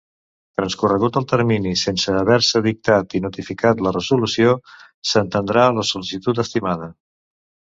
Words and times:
Transcorregut 0.59 1.19
el 1.19 1.25
termini 1.33 1.73
sense 1.81 2.15
haver-se 2.21 2.61
dictat 2.67 3.13
i 3.19 3.23
notificat 3.27 3.83
la 3.89 3.93
resolució, 3.99 4.57
s'entendrà 5.11 5.67
la 5.81 5.89
sol·licitud 5.91 6.43
estimada. 6.47 6.91